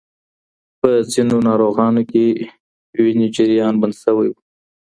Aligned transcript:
په 0.79 0.89
ځینو 1.13 1.37
ناروغانو 1.47 2.01
کې 2.11 2.25
وینې 3.03 3.27
جریان 3.35 3.73
بند 3.81 3.95
شوی 4.03 4.27
و. 4.31 4.35